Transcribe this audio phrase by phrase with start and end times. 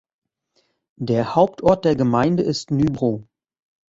[0.97, 3.27] Der Hauptort der Gemeinde ist Nybro.